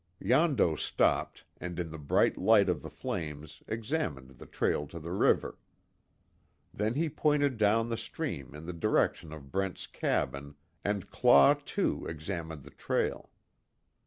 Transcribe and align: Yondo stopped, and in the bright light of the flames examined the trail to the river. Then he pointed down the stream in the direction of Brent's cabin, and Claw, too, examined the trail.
Yondo 0.19 0.75
stopped, 0.75 1.43
and 1.59 1.79
in 1.79 1.91
the 1.91 1.99
bright 1.99 2.35
light 2.35 2.69
of 2.69 2.81
the 2.81 2.89
flames 2.89 3.61
examined 3.67 4.31
the 4.31 4.47
trail 4.47 4.87
to 4.87 4.97
the 4.99 5.11
river. 5.11 5.59
Then 6.73 6.95
he 6.95 7.07
pointed 7.07 7.55
down 7.55 7.89
the 7.89 7.97
stream 7.97 8.55
in 8.55 8.65
the 8.65 8.73
direction 8.73 9.31
of 9.31 9.51
Brent's 9.51 9.85
cabin, 9.85 10.55
and 10.83 11.11
Claw, 11.11 11.53
too, 11.53 12.07
examined 12.07 12.63
the 12.63 12.71
trail. 12.71 13.29